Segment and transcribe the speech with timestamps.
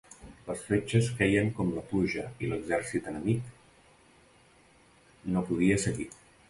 [0.45, 3.53] Les fletxes queien com la pluja i l'exèrcit enemic
[5.37, 6.11] no podia seguir.